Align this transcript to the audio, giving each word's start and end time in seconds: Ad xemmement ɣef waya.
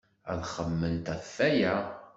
Ad 0.31 0.41
xemmement 0.53 1.11
ɣef 1.15 1.31
waya. 1.37 1.75